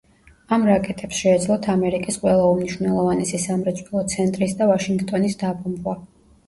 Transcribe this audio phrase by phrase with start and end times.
[0.55, 6.01] ამ რაკეტებს შეეძლოთ ამერიკის ყველა უმნიშვნელოვანესი სამრეწველო ცენტრის და ვაშინგტონის დაბომბვა.